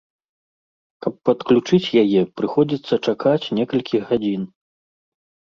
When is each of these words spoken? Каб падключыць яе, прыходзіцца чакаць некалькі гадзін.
Каб 1.05 1.13
падключыць 1.29 1.93
яе, 2.03 2.21
прыходзіцца 2.41 2.93
чакаць 3.11 3.51
некалькі 3.61 4.03
гадзін. 4.09 4.43